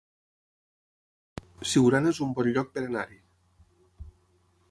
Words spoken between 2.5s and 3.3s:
lloc per anar-hi